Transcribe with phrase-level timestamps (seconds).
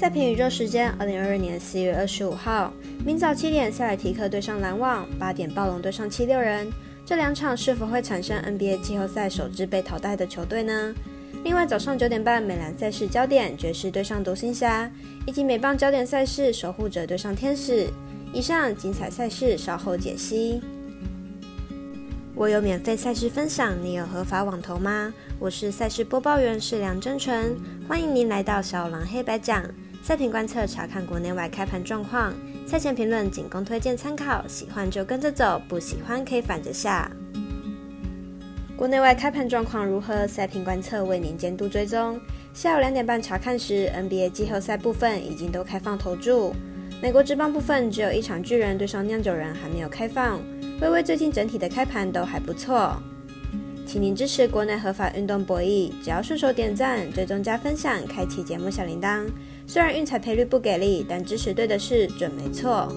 [0.00, 2.72] 赛评宇宙时间，二零二二年四月二十五号，
[3.04, 6.72] 明早七点，塞尔提克对上篮网；八点，暴龙对上七六人。
[7.04, 10.94] 这两场是否会产生 NBA 季后赛首支被淘汰的球队呢？
[11.44, 14.90] 另外，早上九点半，美篮赛事焦点，爵士对上独行侠，
[15.26, 17.86] 以及美棒焦点赛事，守护者对上天使。
[18.32, 20.62] 以上精彩赛事稍后解析。
[22.34, 25.12] 我有免费赛事分享，你有合法网投吗？
[25.38, 27.54] 我是赛事播报员是梁真纯，
[27.86, 29.62] 欢迎您来到小狼黑白讲。
[30.02, 32.34] 赛评观测，查看国内外开盘状况。
[32.66, 37.10] 赛前评论仅供推荐参考，喜欢就跟着走，不喜欢可以反着下。
[38.76, 40.26] 国内外开盘状况如何？
[40.26, 42.18] 赛评观测为您监督追踪。
[42.54, 46.54] 下午两点半查看时，NBA 季后赛部分已经都开放投注。
[47.02, 50.40] 美国职棒部分只有一场巨人对上酿酒人还没有开放。
[50.80, 52.96] 微微最近整体的开盘都还不错，
[53.86, 59.26] 请您支持国内合法运动博弈，只要顺手点赞、追踪加分享、开启节目小铃铛。
[59.72, 62.92] 虽然运彩赔率不给力，但支持对的事准没错。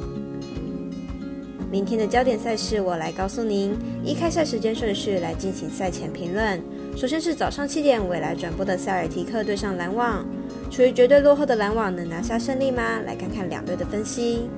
[1.69, 3.77] 明天的焦点赛事，我来告诉您。
[4.03, 6.59] 依开赛时间顺序来进行赛前评论。
[6.97, 10.25] 首先是早上七点未来转播的塞尔提克对上篮网，
[10.71, 12.99] 处于绝对落后的篮网能拿下胜利吗？
[13.05, 14.49] 来看看两队的分析。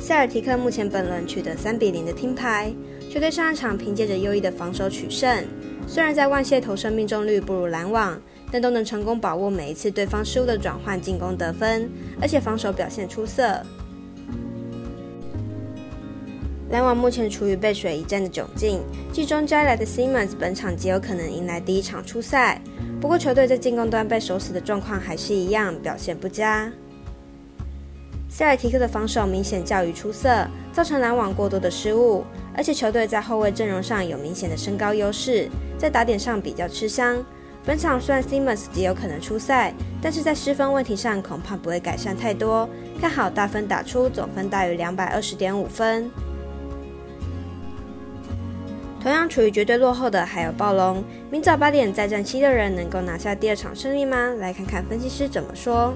[0.00, 2.74] 塞尔提克目前本轮取得三比零的听牌，
[3.08, 5.44] 球队上一场凭借着优异的防守取胜。
[5.86, 8.20] 虽然在万谢投射命中率不如篮网。
[8.50, 13.62] 但都能成功把握每一次对方失误的转换进攻得分，而且防守表现出色。
[16.70, 18.80] 篮网目前处于背水一战的窘境，
[19.12, 22.60] 季中摘来的 Simmons 本场极有可能迎来第一场出赛。
[23.00, 26.70] 不过球队在进攻端被守死的状况还是一样，表现不佳。
[28.28, 32.22] 塞尔提克的防守明显较于出色，造成篮网过多的失误，
[32.54, 37.16] 而且球队在后卫阵容上有明显的身高优势，在打点上比较吃香。
[37.64, 42.68] 本场虽然 Simmons 极有可能出赛，但是在失分问题上恐怕不会改善太多。
[43.00, 46.10] 看好大分打出，总分大于两百二十点五分。
[49.02, 54.34] 同样处于绝对落后的还有暴龙，明早八点再战七六人，能够拿下第二场胜利吗？
[54.38, 55.94] 来看看分析师怎么说。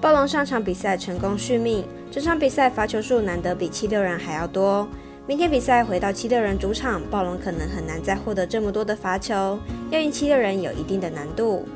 [0.00, 4.88] 暴龙上场比赛成功续命，这场比赛罚球数难得比七六人还要多。
[5.28, 9.58] 明天比赛回到七六人主场，暴龙可能很难再获得这么多的罚球，
[9.90, 11.68] 要赢七六人有一定的难度。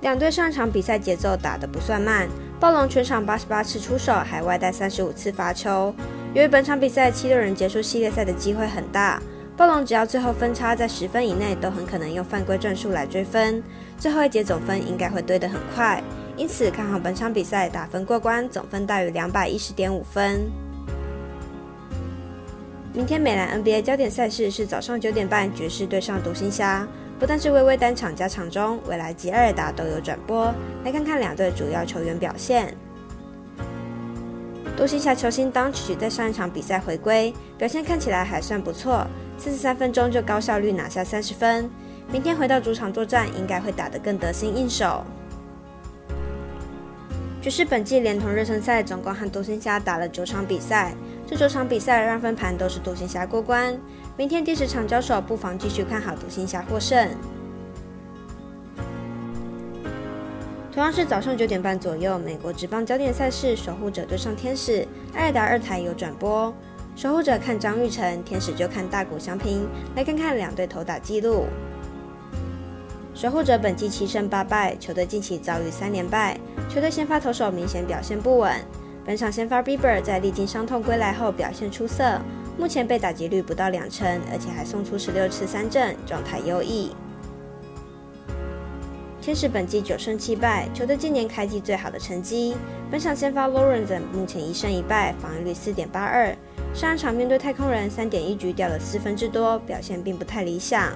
[0.00, 5.94] 两队上场比赛节奏打得不算慢，暴龙全场八十八次出手，还外带三十五次罚球。
[6.34, 9.22] 由于本场比赛七六人结束系列赛的机会很大，
[9.56, 13.62] 暴龙只要最后分差在十分以内，都很可能用犯规战术来追分，
[13.96, 16.02] 最后一节总分应该会堆得很快。
[16.36, 20.40] 因此看好本场比赛打分过关，总分大于两百一十点五分。
[22.98, 26.84] 明天美兰 NBA 焦点赛事是早上九点半，爵士对上独行侠。
[27.16, 30.52] 不但是微微单场加场中，未来及二达都有转播。
[30.84, 32.76] 来看看两队主要球员表现。
[34.76, 39.06] 独行侠球星当曲在上一场比赛回归，表现看起来还算不错，
[39.38, 41.70] 四十三分钟就高效率拿下三十分。
[42.10, 45.04] 明天回到主场作战，应该会打得更得心应手。
[47.40, 50.92] 爵士本季连同热身赛，总共和独行侠打了九场比赛。
[51.28, 53.78] 这九场比赛让分盘都是独行侠过关，
[54.16, 57.06] 明天第十场交手，不妨继续看好独行侠获胜。
[60.72, 66.50] 同样是早上九点半左右，美国职棒焦点赛事，守护者对上天使，艾尔达二台有转播。
[66.96, 71.44] 守护者看张玉成，天使就看大谷翔平，来看看两队投打记录。
[73.12, 76.40] 守护者本季七胜八败，球队近期遭遇三连败，
[76.70, 78.50] 球队先发投手明显表现不稳。
[79.08, 82.20] 本场先发 Bieber 在历经伤痛归来后表现出色，
[82.58, 86.94] 目前被打击率不到两成，而且还送出十六次三振，状态优异。
[89.18, 92.54] 天使本季九胜七败，球队今年开季最好的成绩。
[92.90, 96.36] 本场先发 Lorenzen 目前一胜一败，防御率四点八二。
[96.74, 100.92] 上一场面对太空人，三点一局掉了四分之多，表现并不太理想。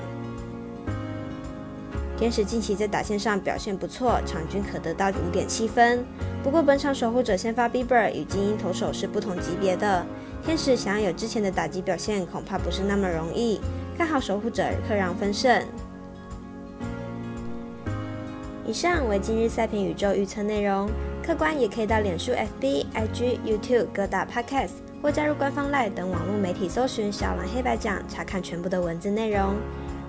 [2.17, 6.05] 天使近期在打线上表现不错，场均可得到五点七分。
[6.43, 10.07] 不过本场守护者先发 Bieber 与精英投手是不同级别的，
[10.45, 13.61] 天使想要有之前的打击表现，恐怕不是那么容易。
[13.99, 15.63] 看好守护者客让分胜。
[18.65, 20.89] 以上为今日赛评宇宙预测内容，
[21.27, 24.71] 客观也可以到脸书、FB、IG、YouTube 各大 Podcast
[25.03, 29.57] 或加入官方 Line 等网络媒体搜寻“小蓝黑白讲”，查看全部的文字内容。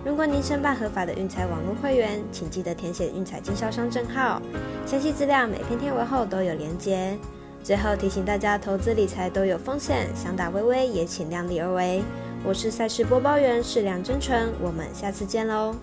[0.05, 4.41] 如果您申办合法的运彩网络会员，请记得填写运彩经销商证号。
[4.85, 7.17] 详细资料每篇贴文后都有连接。
[7.63, 12.03] 最后提醒大家，投资理财都有风险，想打微微也请量力而为。
[12.43, 15.73] 我是赛事播报员，是梁真诚，我们下次见喽。